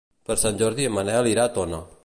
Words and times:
Per 0.29 0.37
Sant 0.43 0.57
Jordi 0.61 0.87
en 0.91 0.95
Manel 0.97 1.31
irà 1.35 1.47
a 1.51 1.55
Tona. 1.59 1.87